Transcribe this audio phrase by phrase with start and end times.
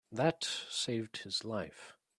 [0.11, 1.93] That saved his life.